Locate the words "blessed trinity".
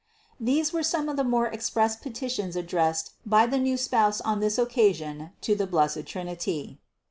5.67-6.79